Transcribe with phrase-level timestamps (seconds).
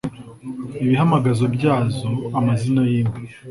[0.83, 2.09] ibihamagazo byazo
[2.39, 3.21] amazina y’inka